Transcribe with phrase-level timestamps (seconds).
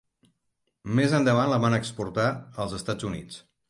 [1.01, 2.29] Més endavant la van exportar
[2.65, 3.45] als Estats Units.